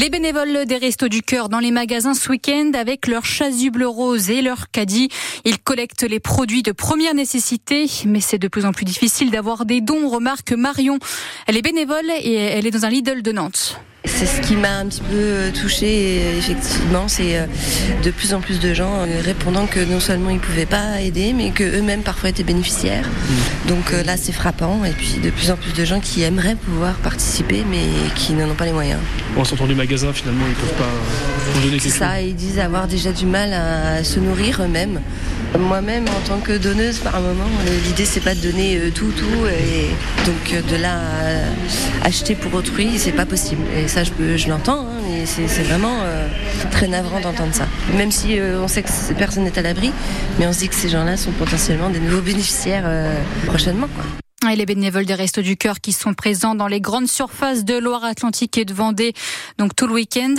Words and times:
Les 0.00 0.10
bénévoles 0.10 0.64
des 0.64 0.76
Restos 0.76 1.08
du 1.08 1.22
Cœur 1.22 1.48
dans 1.48 1.58
les 1.58 1.72
magasins 1.72 2.14
ce 2.14 2.30
week-end 2.30 2.70
avec 2.74 3.08
leur 3.08 3.24
chasuble 3.24 3.82
rose 3.82 4.30
et 4.30 4.42
leur 4.42 4.70
caddie. 4.70 5.08
Ils 5.44 5.58
collectent 5.58 6.04
les 6.04 6.20
produits 6.20 6.62
de 6.62 6.70
première 6.70 7.14
nécessité, 7.14 7.86
mais 8.06 8.20
c'est 8.20 8.38
de 8.38 8.46
plus 8.46 8.64
en 8.64 8.70
plus 8.70 8.84
difficile 8.84 9.32
d'avoir 9.32 9.64
des 9.64 9.80
dons, 9.80 10.08
remarque 10.08 10.52
Marion. 10.52 11.00
Elle 11.48 11.56
est 11.56 11.62
bénévole 11.62 12.08
et 12.22 12.32
elle 12.32 12.64
est 12.64 12.70
dans 12.70 12.84
un 12.84 12.90
Lidl 12.90 13.22
de 13.22 13.32
Nantes. 13.32 13.80
C'est 14.04 14.26
ce 14.26 14.40
qui 14.40 14.54
m'a 14.54 14.78
un 14.78 14.86
petit 14.86 15.00
peu 15.00 15.16
euh, 15.16 15.50
touchée, 15.50 16.38
effectivement, 16.38 17.08
c'est 17.08 17.36
euh, 17.36 17.46
de 18.04 18.10
plus 18.10 18.32
en 18.32 18.40
plus 18.40 18.60
de 18.60 18.72
gens 18.72 18.92
euh, 19.00 19.20
répondant 19.20 19.66
que 19.66 19.80
non 19.80 19.98
seulement 19.98 20.30
ils 20.30 20.36
ne 20.36 20.40
pouvaient 20.40 20.66
pas 20.66 21.00
aider, 21.00 21.32
mais 21.32 21.50
qu'eux-mêmes 21.50 22.02
parfois 22.02 22.30
étaient 22.30 22.44
bénéficiaires. 22.44 23.06
Mm. 23.06 23.68
Donc 23.68 23.92
là, 24.06 24.16
c'est 24.16 24.32
frappant, 24.32 24.84
et 24.84 24.92
puis 24.92 25.18
de 25.22 25.30
plus 25.30 25.50
en 25.50 25.56
plus 25.56 25.72
de 25.72 25.84
gens 25.84 26.00
qui 26.00 26.22
aimeraient 26.22 26.54
pouvoir 26.54 26.94
participer, 26.94 27.64
mais 27.68 27.86
qui 28.14 28.34
n'en 28.34 28.48
ont 28.48 28.54
pas 28.54 28.66
les 28.66 28.72
moyens. 28.72 29.00
En 29.36 29.44
sortant 29.44 29.66
du 29.66 29.74
magasin, 29.74 30.12
finalement, 30.12 30.44
ils 30.46 30.50
ne 30.50 30.54
peuvent 30.54 30.78
pas 30.78 31.60
donner 31.60 31.78
quelque 31.78 31.92
ça, 31.92 32.20
ils 32.20 32.36
disent 32.36 32.60
avoir 32.60 32.86
déjà 32.86 33.12
du 33.12 33.26
mal 33.26 33.52
à 33.52 34.04
se 34.04 34.20
nourrir 34.20 34.62
eux-mêmes. 34.62 35.00
Moi-même, 35.58 36.04
en 36.08 36.28
tant 36.28 36.38
que 36.38 36.56
donneuse, 36.56 36.98
par 36.98 37.20
moment, 37.20 37.44
l'idée 37.86 38.04
c'est 38.04 38.20
pas 38.20 38.34
de 38.34 38.40
donner 38.40 38.80
tout, 38.94 39.12
tout, 39.12 39.46
et 39.46 39.88
donc 40.26 40.64
de 40.70 40.76
là 40.76 41.00
acheter 42.04 42.34
pour 42.34 42.54
autrui, 42.54 42.98
c'est 42.98 43.12
pas 43.12 43.26
possible 43.26 43.62
ça 43.86 44.04
je, 44.04 44.36
je 44.36 44.48
l'entends, 44.48 44.80
hein, 44.80 45.00
mais 45.08 45.26
c'est 45.26 45.62
vraiment 45.62 45.98
euh, 46.02 46.28
très 46.70 46.88
navrant 46.88 47.20
d'entendre 47.20 47.54
ça. 47.54 47.66
Même 47.96 48.10
si 48.10 48.38
euh, 48.38 48.60
on 48.62 48.68
sait 48.68 48.82
que 48.82 48.88
personne 49.14 49.44
n'est 49.44 49.58
à 49.58 49.62
l'abri, 49.62 49.92
mais 50.38 50.46
on 50.46 50.52
se 50.52 50.60
dit 50.60 50.68
que 50.68 50.74
ces 50.74 50.88
gens-là 50.88 51.16
sont 51.16 51.32
potentiellement 51.32 51.90
des 51.90 52.00
nouveaux 52.00 52.22
bénéficiaires 52.22 52.84
euh, 52.86 53.14
prochainement. 53.46 53.88
Et 54.46 54.54
les 54.54 54.66
bénévoles 54.66 55.04
des 55.04 55.14
Restos 55.14 55.42
du 55.42 55.56
Cœur 55.56 55.80
qui 55.80 55.92
sont 55.92 56.14
présents 56.14 56.54
dans 56.54 56.68
les 56.68 56.80
grandes 56.80 57.08
surfaces 57.08 57.64
de 57.64 57.76
Loire-Atlantique 57.76 58.56
et 58.56 58.64
de 58.64 58.72
Vendée, 58.72 59.12
donc 59.58 59.74
tout 59.74 59.88
le 59.88 59.94
week-end. 59.94 60.36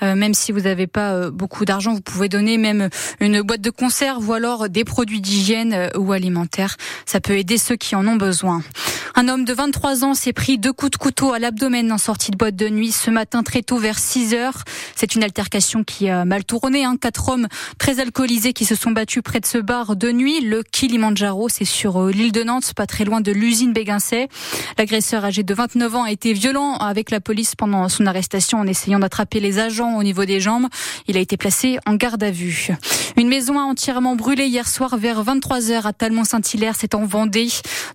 même 0.00 0.34
si 0.34 0.52
vous 0.52 0.60
n'avez 0.60 0.86
pas 0.86 1.30
beaucoup 1.30 1.64
d'argent, 1.64 1.92
vous 1.92 2.00
pouvez 2.00 2.28
donner 2.28 2.58
même 2.58 2.88
une 3.18 3.42
boîte 3.42 3.60
de 3.60 3.70
conserve 3.70 4.28
ou 4.28 4.34
alors 4.34 4.68
des 4.68 4.84
produits 4.84 5.20
d'hygiène 5.20 5.90
ou 5.96 6.12
alimentaires. 6.12 6.76
Ça 7.06 7.20
peut 7.20 7.36
aider 7.36 7.58
ceux 7.58 7.76
qui 7.76 7.96
en 7.96 8.06
ont 8.06 8.16
besoin. 8.16 8.62
Un 9.16 9.28
homme 9.28 9.44
de 9.44 9.52
23 9.52 10.04
ans 10.04 10.14
s'est 10.14 10.32
pris 10.32 10.56
deux 10.56 10.72
coups 10.72 10.92
de 10.92 10.96
couteau 10.96 11.32
à 11.32 11.38
l'abdomen 11.38 11.90
en 11.92 11.98
sortie 11.98 12.30
de 12.30 12.36
boîte 12.36 12.56
de 12.56 12.68
nuit 12.68 12.92
ce 12.92 13.10
matin 13.10 13.42
très 13.42 13.62
tôt 13.62 13.76
vers 13.76 13.98
6 13.98 14.34
heures. 14.34 14.64
C'est 14.94 15.14
une 15.14 15.24
altercation 15.24 15.84
qui 15.84 16.08
a 16.08 16.24
mal 16.24 16.44
tourné. 16.44 16.84
Hein. 16.84 16.96
Quatre 16.98 17.28
hommes 17.28 17.48
très 17.78 18.00
alcoolisés 18.00 18.52
qui 18.52 18.64
se 18.64 18.74
sont 18.74 18.92
battus 18.92 19.22
près 19.22 19.40
de 19.40 19.46
ce 19.46 19.58
bar 19.58 19.96
de 19.96 20.12
nuit. 20.12 20.40
Le 20.40 20.62
Kilimanjaro, 20.62 21.48
c'est 21.48 21.64
sur 21.64 22.00
euh, 22.00 22.10
l'île 22.10 22.32
de 22.32 22.44
Nantes, 22.44 22.72
pas 22.74 22.86
très 22.86 23.04
loin 23.04 23.20
de 23.20 23.32
l'usine 23.40 23.72
Béguincet. 23.72 24.28
L'agresseur 24.78 25.24
âgé 25.24 25.42
de 25.42 25.52
29 25.52 25.96
ans 25.96 26.04
a 26.04 26.12
été 26.12 26.32
violent 26.32 26.76
avec 26.76 27.10
la 27.10 27.20
police 27.20 27.56
pendant 27.56 27.88
son 27.88 28.06
arrestation 28.06 28.58
en 28.58 28.66
essayant 28.68 29.00
d'attraper 29.00 29.40
les 29.40 29.58
agents 29.58 29.96
au 29.96 30.04
niveau 30.04 30.24
des 30.24 30.38
jambes. 30.38 30.66
Il 31.08 31.16
a 31.16 31.20
été 31.20 31.36
placé 31.36 31.78
en 31.84 31.96
garde 31.96 32.22
à 32.22 32.30
vue. 32.30 32.68
Une 33.16 33.28
maison 33.28 33.58
a 33.58 33.62
entièrement 33.62 34.14
brûlé 34.14 34.46
hier 34.46 34.68
soir 34.68 34.96
vers 34.96 35.22
23 35.22 35.72
heures 35.72 35.86
à 35.86 35.92
Talmont-Saint-Hilaire. 35.92 36.74
C'est 36.78 36.94
en 36.94 37.04
Vendée. 37.04 37.48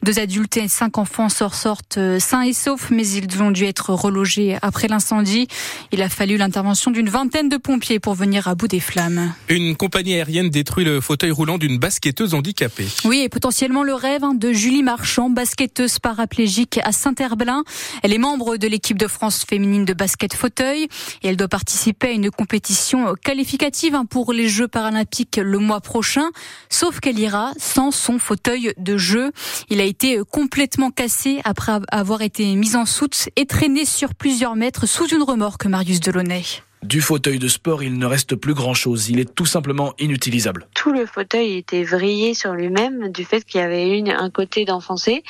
Deux 0.03 0.19
adultes 0.19 0.57
et 0.57 0.67
cinq 0.67 0.97
enfants 0.97 1.05
enfants 1.05 1.29
sortent 1.29 1.99
euh, 1.99 2.17
sains 2.19 2.41
et 2.41 2.53
saufs, 2.53 2.89
mais 2.89 3.07
ils 3.07 3.43
ont 3.43 3.52
dû 3.52 3.65
être 3.65 3.93
relogés 3.93 4.57
après 4.63 4.87
l'incendie. 4.87 5.47
Il 5.91 6.02
a 6.02 6.09
fallu 6.09 6.35
l'intervention 6.35 6.89
d'une 6.89 7.09
vingtaine 7.09 7.47
de 7.47 7.57
pompiers 7.57 7.99
pour 7.99 8.15
venir 8.15 8.47
à 8.47 8.55
bout 8.55 8.67
des 8.67 8.80
flammes. 8.80 9.31
Une 9.49 9.75
compagnie 9.75 10.15
aérienne 10.15 10.49
détruit 10.49 10.83
le 10.83 11.02
fauteuil 11.02 11.30
roulant 11.30 11.59
d'une 11.59 11.77
basketteuse 11.77 12.33
handicapée. 12.33 12.87
Oui, 13.03 13.19
et 13.19 13.30
potentiellement 13.30 13.83
le 13.83 13.93
rêve 13.93 14.23
hein, 14.23 14.33
de 14.33 14.52
Julie 14.52 14.81
Marchand, 14.81 15.30
basketteuse 15.36 16.00
paraplégique 16.00 16.80
à 16.83 16.91
Saint-Herblain. 16.91 17.64
Elle 18.02 18.14
est 18.14 18.17
membre 18.17 18.58
de 18.58 18.67
l'équipe 18.67 18.97
de 18.97 19.08
France 19.08 19.45
féminine 19.47 19.86
de 19.86 19.94
basket 19.94 20.33
fauteuil 20.33 20.88
et 21.22 21.27
elle 21.27 21.38
doit 21.38 21.47
participer 21.47 22.08
à 22.08 22.11
une 22.11 22.31
compétition 22.31 23.14
qualificative 23.23 23.94
hein, 23.94 24.05
pour 24.05 24.33
les 24.33 24.50
Jeux 24.50 24.67
paralympiques 24.67 25.39
le 25.42 25.59
mois 25.59 25.81
prochain. 25.81 26.30
Sauf 26.70 26.99
qu'elle 26.99 27.20
ira 27.20 27.52
sans 27.58 27.92
son 27.92 28.17
fauteuil 28.17 28.73
de 28.77 28.98
jeu. 28.98 29.32
Il 29.70 29.82
a 29.82 29.83
été 29.83 30.20
complètement 30.32 30.89
cassé 30.89 31.42
après 31.43 31.73
avoir 31.92 32.21
été 32.21 32.55
mis 32.55 32.76
en 32.76 32.86
soute 32.86 33.30
et 33.36 33.45
traîné 33.45 33.86
sur 33.86 34.15
plusieurs 34.15 34.55
mètres 34.55 34.88
sous 34.88 35.08
une 35.08 35.23
remorque, 35.23 35.65
Marius 35.65 35.99
Delaunay. 35.99 36.43
Du 36.85 37.01
fauteuil 37.01 37.39
de 37.39 37.47
sport, 37.47 37.81
il 37.81 37.97
ne 37.97 38.05
reste 38.05 38.35
plus 38.35 38.53
grand-chose. 38.53 39.09
Il 39.09 39.19
est 39.19 39.33
tout 39.33 39.47
simplement 39.47 39.95
inutilisable. 39.97 40.67
Tout 40.75 40.91
le 40.91 41.07
fauteuil 41.07 41.57
était 41.57 41.83
vrillé 41.83 42.35
sur 42.35 42.53
lui-même 42.53 43.11
du 43.11 43.25
fait 43.25 43.43
qu'il 43.43 43.59
y 43.59 43.63
avait 43.63 43.97
une, 43.97 44.11
un 44.11 44.29
côté 44.29 44.65
d'enfoncé 44.65 45.23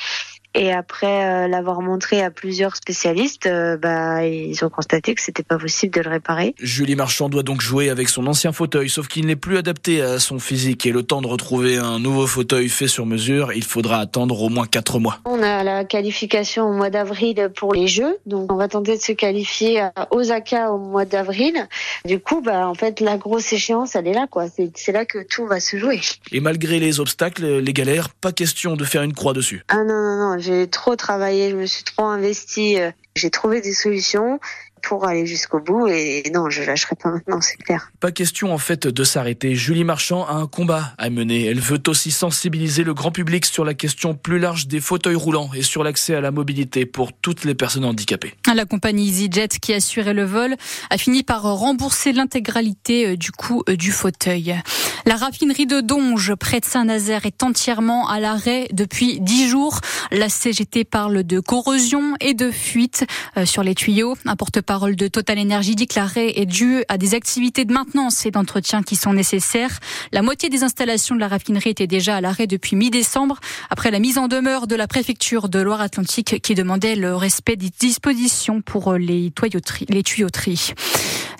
et 0.56 0.72
après 0.72 1.24
euh, 1.24 1.48
l'avoir 1.48 1.82
montré 1.82 2.22
à 2.22 2.30
plusieurs 2.30 2.76
spécialistes, 2.76 3.46
euh, 3.46 3.76
bah, 3.76 4.26
ils 4.26 4.64
ont 4.64 4.70
constaté 4.70 5.14
que 5.14 5.20
c'était 5.20 5.42
pas 5.42 5.58
possible 5.58 5.94
de 5.94 6.00
le 6.00 6.10
réparer. 6.10 6.54
Julie 6.58 6.96
Marchand 6.96 7.28
doit 7.28 7.42
donc 7.42 7.60
jouer 7.60 7.90
avec 7.90 8.08
son 8.08 8.26
ancien 8.26 8.52
fauteuil, 8.52 8.88
sauf 8.88 9.06
qu'il 9.06 9.26
n'est 9.26 9.36
plus 9.36 9.58
adapté 9.58 10.00
à 10.00 10.18
son 10.18 10.38
physique 10.38 10.86
et 10.86 10.92
le 10.92 11.02
temps 11.02 11.20
de 11.20 11.26
retrouver 11.26 11.76
un 11.76 11.98
nouveau 11.98 12.26
fauteuil 12.26 12.68
fait 12.68 12.88
sur 12.88 13.04
mesure, 13.04 13.52
il 13.52 13.64
faudra 13.64 13.98
attendre 13.98 14.40
au 14.40 14.48
moins 14.48 14.66
4 14.66 14.98
mois. 14.98 15.18
On 15.26 15.42
a 15.42 15.62
la 15.62 15.84
qualification 15.84 16.70
au 16.70 16.72
mois 16.72 16.90
d'avril 16.90 17.50
pour 17.54 17.74
les 17.74 17.86
Jeux, 17.86 18.16
donc 18.24 18.50
on 18.50 18.56
va 18.56 18.68
tenter 18.68 18.96
de 18.96 19.02
se 19.02 19.12
qualifier 19.12 19.80
à 19.80 19.92
Osaka 20.10 20.72
au 20.72 20.78
mois 20.78 21.04
d'avril. 21.04 21.68
Du 22.06 22.18
coup, 22.18 22.40
bah, 22.40 22.66
en 22.66 22.74
fait, 22.74 23.00
la 23.00 23.18
grosse 23.18 23.52
échéance, 23.52 23.94
elle 23.94 24.08
est 24.08 24.14
là, 24.14 24.26
quoi. 24.30 24.46
C'est 24.48 24.92
là 24.92 25.04
que 25.04 25.18
tout 25.22 25.46
va 25.46 25.60
se 25.60 25.76
jouer. 25.76 26.00
Et 26.32 26.40
malgré 26.40 26.80
les 26.80 26.98
obstacles, 26.98 27.58
les 27.58 27.72
galères, 27.72 28.08
pas 28.08 28.32
question 28.32 28.76
de 28.76 28.84
faire 28.84 29.02
une 29.02 29.12
croix 29.12 29.34
dessus. 29.34 29.62
Ah 29.68 29.84
non, 29.84 30.00
non, 30.00 30.16
non 30.16 30.45
j'ai 30.46 30.68
trop 30.68 30.94
travaillé, 30.96 31.50
je 31.50 31.56
me 31.56 31.66
suis 31.66 31.84
trop 31.84 32.04
investi. 32.04 32.78
Euh, 32.80 32.92
j'ai 33.16 33.30
trouvé 33.30 33.60
des 33.60 33.72
solutions 33.72 34.38
pour 34.82 35.06
aller 35.06 35.26
jusqu'au 35.26 35.60
bout 35.60 35.88
et 35.88 36.22
non, 36.32 36.50
je 36.50 36.62
lâcherai 36.62 36.96
pas 36.96 37.10
maintenant, 37.10 37.40
c'est 37.40 37.56
clair. 37.56 37.90
Pas 38.00 38.12
question 38.12 38.52
en 38.52 38.58
fait 38.58 38.86
de 38.86 39.04
s'arrêter. 39.04 39.54
Julie 39.54 39.84
Marchand 39.84 40.26
a 40.26 40.34
un 40.34 40.46
combat 40.46 40.94
à 40.98 41.10
mener. 41.10 41.46
Elle 41.46 41.60
veut 41.60 41.82
aussi 41.88 42.10
sensibiliser 42.10 42.84
le 42.84 42.94
grand 42.94 43.10
public 43.10 43.44
sur 43.44 43.64
la 43.64 43.74
question 43.74 44.14
plus 44.14 44.38
large 44.38 44.66
des 44.66 44.80
fauteuils 44.80 45.14
roulants 45.14 45.50
et 45.54 45.62
sur 45.62 45.82
l'accès 45.82 46.14
à 46.14 46.20
la 46.20 46.30
mobilité 46.30 46.86
pour 46.86 47.12
toutes 47.12 47.44
les 47.44 47.54
personnes 47.54 47.84
handicapées. 47.84 48.34
La 48.54 48.64
compagnie 48.64 49.08
EasyJet 49.08 49.48
qui 49.60 49.74
assurait 49.74 50.14
le 50.14 50.24
vol 50.24 50.54
a 50.90 50.98
fini 50.98 51.22
par 51.22 51.42
rembourser 51.42 52.12
l'intégralité 52.12 53.06
euh, 53.08 53.16
du 53.16 53.32
coût 53.32 53.62
euh, 53.68 53.76
du 53.76 53.92
fauteuil. 53.92 54.56
La 55.04 55.16
raffinerie 55.16 55.66
de 55.66 55.80
Donge, 55.80 56.34
près 56.34 56.60
de 56.60 56.64
Saint-Nazaire, 56.64 57.26
est 57.26 57.42
entièrement 57.42 58.08
à 58.08 58.18
l'arrêt 58.18 58.68
depuis 58.72 59.20
dix 59.20 59.48
jours. 59.48 59.80
La 60.10 60.28
CGT 60.28 60.84
parle 60.84 61.22
de 61.22 61.40
corrosion 61.40 62.14
et 62.20 62.34
de 62.34 62.50
fuite 62.50 63.04
euh, 63.36 63.44
sur 63.44 63.62
les 63.62 63.74
tuyaux. 63.74 64.16
Un 64.24 64.36
porte-parole 64.66 64.96
de 64.96 65.06
Total 65.06 65.38
Energy 65.38 65.76
dit 65.76 65.86
que 65.86 65.94
l'arrêt 65.94 66.32
est 66.40 66.44
dû 66.44 66.82
à 66.88 66.98
des 66.98 67.14
activités 67.14 67.64
de 67.64 67.72
maintenance 67.72 68.26
et 68.26 68.32
d'entretien 68.32 68.82
qui 68.82 68.96
sont 68.96 69.12
nécessaires. 69.12 69.78
La 70.10 70.22
moitié 70.22 70.48
des 70.48 70.64
installations 70.64 71.14
de 71.14 71.20
la 71.20 71.28
raffinerie 71.28 71.70
étaient 71.70 71.86
déjà 71.86 72.16
à 72.16 72.20
l'arrêt 72.20 72.48
depuis 72.48 72.74
mi-décembre, 72.74 73.38
après 73.70 73.92
la 73.92 74.00
mise 74.00 74.18
en 74.18 74.26
demeure 74.26 74.66
de 74.66 74.74
la 74.74 74.88
préfecture 74.88 75.48
de 75.48 75.60
Loire-Atlantique 75.60 76.42
qui 76.42 76.56
demandait 76.56 76.96
le 76.96 77.14
respect 77.14 77.54
des 77.54 77.70
dispositions 77.78 78.60
pour 78.60 78.94
les 78.94 79.30
tuyauteries. 79.30 79.86
Les 79.88 80.02
tuyauteries. 80.02 80.72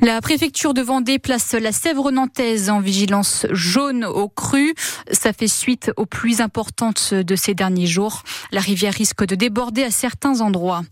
La 0.02 0.20
préfecture 0.20 0.74
de 0.74 0.82
Vendée 0.82 1.18
place 1.18 1.54
la 1.54 1.72
Sèvre 1.72 2.12
nantaise 2.12 2.70
en 2.70 2.80
vigilance 2.80 3.46
jaune 3.50 4.04
au 4.04 4.28
cru. 4.28 4.74
Ça 5.10 5.32
fait 5.32 5.48
suite 5.48 5.90
aux 5.96 6.06
pluies 6.06 6.42
importantes 6.42 7.12
de 7.14 7.34
ces 7.34 7.54
derniers 7.54 7.86
jours. 7.86 8.22
La 8.52 8.60
rivière 8.60 8.92
risque 8.92 9.24
de 9.24 9.34
déborder 9.34 9.82
à 9.82 9.90
certains 9.90 10.42
endroits. 10.42 10.82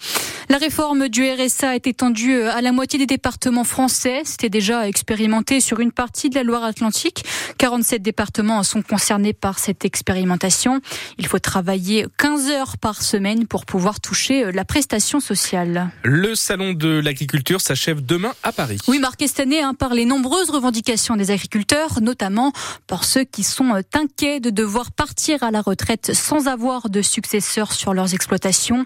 La 0.50 0.58
réforme 0.58 1.08
du 1.08 1.26
RSA 1.26 1.74
est 1.74 1.86
étendue 1.86 2.42
à 2.42 2.60
la 2.60 2.70
moitié 2.70 2.98
des 2.98 3.06
départements 3.06 3.64
français. 3.64 4.22
C'était 4.24 4.50
déjà 4.50 4.86
expérimenté 4.86 5.58
sur 5.58 5.80
une 5.80 5.90
partie 5.90 6.28
de 6.28 6.34
la 6.34 6.42
Loire-Atlantique. 6.42 7.24
47 7.56 8.02
départements 8.02 8.62
sont 8.62 8.82
concernés 8.82 9.32
par 9.32 9.58
cette 9.58 9.86
expérimentation. 9.86 10.80
Il 11.16 11.26
faut 11.26 11.38
travailler 11.38 12.06
15 12.18 12.50
heures 12.50 12.76
par 12.76 13.02
semaine 13.02 13.46
pour 13.46 13.64
pouvoir 13.64 14.00
toucher 14.00 14.52
la 14.52 14.66
prestation 14.66 15.18
sociale. 15.18 15.90
Le 16.02 16.34
salon 16.34 16.74
de 16.74 17.00
l'agriculture 17.00 17.62
s'achève 17.62 18.04
demain 18.04 18.34
à 18.42 18.52
Paris. 18.52 18.78
Oui, 18.86 18.98
marqué 18.98 19.28
cette 19.28 19.40
année 19.40 19.62
hein, 19.62 19.72
par 19.72 19.94
les 19.94 20.04
nombreuses 20.04 20.50
revendications 20.50 21.16
des 21.16 21.30
agriculteurs, 21.30 22.02
notamment 22.02 22.52
par 22.86 23.04
ceux 23.04 23.24
qui 23.24 23.44
sont 23.44 23.72
inquiets 23.94 24.40
de 24.40 24.50
devoir 24.50 24.92
partir 24.92 25.42
à 25.42 25.50
la 25.50 25.62
retraite 25.62 26.12
sans 26.12 26.48
avoir 26.48 26.90
de 26.90 27.00
successeurs 27.00 27.72
sur 27.72 27.94
leurs 27.94 28.12
exploitations. 28.12 28.84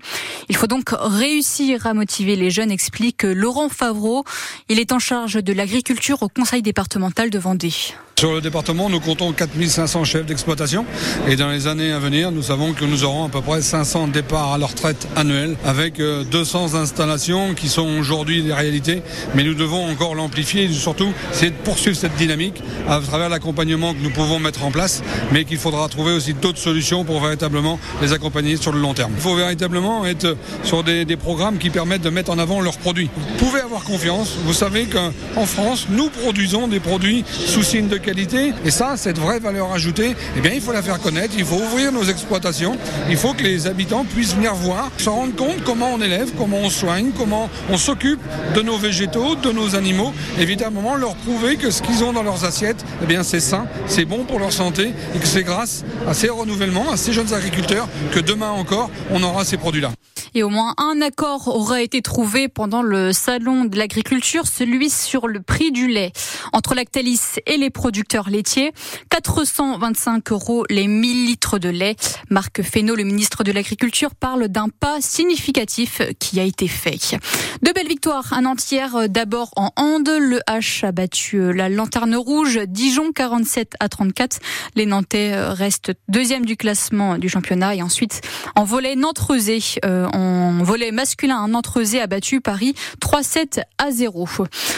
Il 0.48 0.56
faut 0.56 0.68
donc 0.68 0.90
réussir 0.92 1.47
réussir 1.48 1.86
à 1.86 1.94
motiver 1.94 2.36
les 2.36 2.50
jeunes, 2.50 2.70
explique 2.70 3.22
Laurent 3.22 3.70
Favreau. 3.70 4.24
Il 4.68 4.78
est 4.78 4.92
en 4.92 4.98
charge 4.98 5.42
de 5.42 5.52
l'agriculture 5.54 6.22
au 6.22 6.28
conseil 6.28 6.60
départemental 6.60 7.30
de 7.30 7.38
Vendée. 7.38 7.72
Sur 8.18 8.32
le 8.32 8.40
département, 8.40 8.90
nous 8.90 8.98
comptons 8.98 9.32
4500 9.32 10.02
chefs 10.02 10.26
d'exploitation 10.26 10.84
et 11.28 11.36
dans 11.36 11.50
les 11.50 11.68
années 11.68 11.92
à 11.92 12.00
venir, 12.00 12.32
nous 12.32 12.42
savons 12.42 12.72
que 12.72 12.84
nous 12.84 13.04
aurons 13.04 13.26
à 13.26 13.28
peu 13.28 13.40
près 13.40 13.62
500 13.62 14.08
départs 14.08 14.54
à 14.54 14.58
la 14.58 14.66
retraite 14.66 15.06
annuels 15.14 15.56
avec 15.64 15.98
200 16.00 16.74
installations 16.74 17.54
qui 17.54 17.68
sont 17.68 17.86
aujourd'hui 17.96 18.42
des 18.42 18.52
réalités, 18.52 19.02
mais 19.36 19.44
nous 19.44 19.54
devons 19.54 19.88
encore 19.88 20.16
l'amplifier 20.16 20.64
et 20.64 20.72
surtout 20.72 21.12
c'est 21.30 21.50
de 21.50 21.62
poursuivre 21.62 21.96
cette 21.96 22.16
dynamique 22.16 22.60
à 22.88 22.98
travers 22.98 23.28
l'accompagnement 23.28 23.94
que 23.94 24.00
nous 24.00 24.10
pouvons 24.10 24.40
mettre 24.40 24.64
en 24.64 24.72
place, 24.72 25.00
mais 25.30 25.44
qu'il 25.44 25.58
faudra 25.58 25.88
trouver 25.88 26.12
aussi 26.12 26.34
d'autres 26.34 26.58
solutions 26.58 27.04
pour 27.04 27.20
véritablement 27.20 27.78
les 28.02 28.12
accompagner 28.12 28.56
sur 28.56 28.72
le 28.72 28.80
long 28.80 28.94
terme. 28.94 29.12
Il 29.14 29.22
faut 29.22 29.36
véritablement 29.36 30.04
être 30.04 30.36
sur 30.64 30.82
des 30.82 31.06
programmes 31.16 31.37
qui 31.60 31.70
permettent 31.70 32.02
de 32.02 32.10
mettre 32.10 32.32
en 32.32 32.38
avant 32.38 32.60
leurs 32.60 32.78
produits. 32.78 33.08
Vous 33.16 33.46
pouvez 33.46 33.60
avoir 33.60 33.84
confiance, 33.84 34.34
vous 34.44 34.52
savez 34.52 34.86
qu'en 34.86 35.46
France, 35.46 35.86
nous 35.88 36.08
produisons 36.08 36.66
des 36.66 36.80
produits 36.80 37.24
sous 37.28 37.62
signe 37.62 37.86
de 37.86 37.96
qualité. 37.96 38.52
Et 38.64 38.72
ça, 38.72 38.96
cette 38.96 39.18
vraie 39.18 39.38
valeur 39.38 39.72
ajoutée, 39.72 40.16
eh 40.36 40.40
bien, 40.40 40.52
il 40.52 40.60
faut 40.60 40.72
la 40.72 40.82
faire 40.82 40.98
connaître. 41.00 41.34
Il 41.38 41.44
faut 41.44 41.56
ouvrir 41.56 41.92
nos 41.92 42.02
exploitations. 42.02 42.76
Il 43.08 43.16
faut 43.16 43.34
que 43.34 43.44
les 43.44 43.68
habitants 43.68 44.04
puissent 44.04 44.34
venir 44.34 44.54
voir, 44.54 44.90
se 44.98 45.08
rendre 45.08 45.34
compte 45.36 45.62
comment 45.64 45.92
on 45.94 46.00
élève, 46.00 46.32
comment 46.36 46.58
on 46.58 46.70
soigne, 46.70 47.10
comment 47.16 47.48
on 47.70 47.76
s'occupe 47.76 48.20
de 48.56 48.62
nos 48.62 48.76
végétaux, 48.76 49.36
de 49.36 49.52
nos 49.52 49.76
animaux. 49.76 50.12
Évidemment, 50.40 50.96
leur 50.96 51.14
prouver 51.14 51.56
que 51.56 51.70
ce 51.70 51.82
qu'ils 51.82 52.02
ont 52.02 52.12
dans 52.12 52.24
leurs 52.24 52.44
assiettes, 52.44 52.84
eh 53.02 53.06
bien, 53.06 53.22
c'est 53.22 53.40
sain, 53.40 53.66
c'est 53.86 54.04
bon 54.04 54.24
pour 54.24 54.40
leur 54.40 54.52
santé 54.52 54.92
et 55.14 55.18
que 55.18 55.26
c'est 55.26 55.44
grâce 55.44 55.84
à 56.08 56.14
ces 56.14 56.30
renouvellements, 56.30 56.90
à 56.90 56.96
ces 56.96 57.12
jeunes 57.12 57.32
agriculteurs 57.32 57.88
que 58.10 58.18
demain 58.18 58.50
encore, 58.50 58.90
on 59.12 59.22
aura 59.22 59.44
ces 59.44 59.56
produits-là. 59.56 59.92
Et 60.34 60.42
au 60.42 60.48
moins 60.48 60.74
un 60.78 61.00
accord 61.00 61.48
aura 61.48 61.82
été 61.82 62.02
trouvé 62.02 62.48
pendant 62.48 62.82
le 62.82 63.12
salon 63.12 63.64
de 63.64 63.76
l'agriculture, 63.76 64.46
celui 64.46 64.90
sur 64.90 65.26
le 65.26 65.40
prix 65.40 65.72
du 65.72 65.88
lait. 65.88 66.12
Entre 66.52 66.74
Lactalis 66.74 67.20
et 67.46 67.56
les 67.56 67.70
producteurs 67.70 68.30
laitiers, 68.30 68.72
425 69.10 70.32
euros 70.32 70.64
les 70.70 70.86
1000 70.86 71.26
litres 71.26 71.58
de 71.58 71.68
lait. 71.68 71.96
Marc 72.30 72.62
Fesneau, 72.62 72.94
le 72.94 73.04
ministre 73.04 73.44
de 73.44 73.52
l'Agriculture, 73.52 74.14
parle 74.14 74.48
d'un 74.48 74.68
pas 74.68 75.00
significatif 75.00 76.02
qui 76.18 76.40
a 76.40 76.44
été 76.44 76.68
fait. 76.68 77.18
De 77.62 77.72
belles 77.72 77.88
victoires 77.88 78.32
un 78.32 78.44
entière 78.44 79.08
d'abord 79.08 79.50
en 79.56 79.70
hand. 79.76 80.08
Le 80.08 80.40
H 80.48 80.84
a 80.84 80.92
battu 80.92 81.52
la 81.52 81.68
Lanterne 81.68 82.16
Rouge, 82.16 82.60
Dijon 82.66 83.12
47 83.12 83.74
à 83.80 83.88
34. 83.88 84.38
Les 84.74 84.86
Nantais 84.86 85.34
restent 85.36 85.92
deuxième 86.08 86.44
du 86.44 86.56
classement 86.56 87.18
du 87.18 87.28
championnat 87.28 87.74
et 87.74 87.82
ensuite 87.82 88.20
en 88.54 88.64
volet 88.64 88.96
Nantes-Rezé, 88.96 89.60
euh, 89.84 90.08
en 90.18 90.62
volet 90.64 90.90
masculin, 90.90 91.36
un 91.36 91.54
a 91.54 92.06
battu 92.06 92.40
Paris 92.40 92.74
3-7 93.00 93.62
à 93.78 93.90
0. 93.90 94.26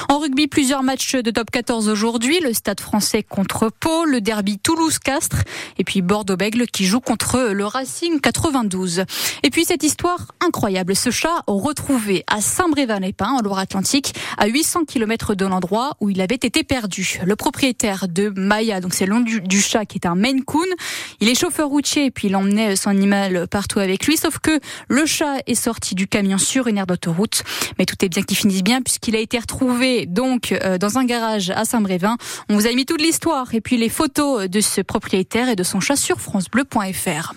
En 0.08 0.18
rugby, 0.18 0.46
plusieurs 0.46 0.82
matchs 0.82 1.16
de 1.16 1.30
top 1.30 1.50
14 1.50 1.88
aujourd'hui. 1.88 2.38
Le 2.40 2.52
Stade 2.52 2.80
français 2.80 3.22
contre 3.22 3.70
Pau, 3.70 4.04
le 4.04 4.20
derby 4.20 4.58
Toulouse-Castres 4.58 5.42
et 5.78 5.84
puis 5.84 6.02
Bordeaux-Bègle 6.02 6.66
qui 6.66 6.84
joue 6.84 7.00
contre 7.00 7.50
le 7.52 7.64
Racing 7.64 8.20
92. 8.20 9.04
Et 9.42 9.50
puis 9.50 9.64
cette 9.64 9.82
histoire 9.82 10.32
incroyable, 10.40 10.94
ce 10.94 11.10
chat 11.10 11.44
retrouvé 11.46 12.24
à 12.26 12.40
Saint-Brévin-les-Pins 12.40 13.30
en 13.38 13.40
Loire-Atlantique 13.40 14.14
à 14.36 14.46
800 14.46 14.84
km 14.84 15.34
de 15.34 15.46
l'endroit 15.46 15.96
où 16.00 16.10
il 16.10 16.20
avait 16.20 16.34
été 16.34 16.64
perdu. 16.64 17.20
Le 17.24 17.36
propriétaire 17.36 18.08
de 18.08 18.32
Maya, 18.36 18.80
donc 18.80 18.94
c'est 18.94 19.06
le 19.06 19.20
du, 19.24 19.40
du, 19.40 19.60
chat 19.60 19.84
qui 19.84 19.98
est 19.98 20.06
un 20.06 20.14
Maine 20.14 20.44
Coon, 20.44 20.66
il 21.20 21.28
est 21.28 21.34
chauffeur 21.34 21.68
routier 21.68 22.06
et 22.06 22.10
puis 22.10 22.28
il 22.28 22.36
emmenait 22.36 22.76
son 22.76 22.90
animal 22.90 23.46
partout 23.48 23.80
avec 23.80 24.06
lui, 24.06 24.16
sauf 24.16 24.38
que 24.38 24.58
le 24.88 25.06
chat 25.06 25.29
est 25.46 25.54
sorti 25.54 25.94
du 25.94 26.06
camion 26.06 26.38
sur 26.38 26.66
une 26.66 26.78
aire 26.78 26.86
d'autoroute. 26.86 27.42
Mais 27.78 27.86
tout 27.86 27.96
est 28.04 28.08
bien 28.08 28.22
qui 28.22 28.34
finisse 28.34 28.62
bien 28.62 28.82
puisqu'il 28.82 29.16
a 29.16 29.20
été 29.20 29.38
retrouvé 29.38 30.06
donc 30.06 30.52
euh, 30.52 30.78
dans 30.78 30.98
un 30.98 31.04
garage 31.04 31.50
à 31.50 31.64
Saint-Brévin. 31.64 32.16
On 32.48 32.54
vous 32.54 32.66
a 32.66 32.72
mis 32.72 32.86
toute 32.86 33.00
l'histoire 33.00 33.54
et 33.54 33.60
puis 33.60 33.76
les 33.76 33.88
photos 33.88 34.48
de 34.48 34.60
ce 34.60 34.80
propriétaire 34.80 35.48
et 35.48 35.56
de 35.56 35.62
son 35.62 35.80
chat 35.80 35.96
sur 35.96 36.20
francebleu.fr. 36.20 37.34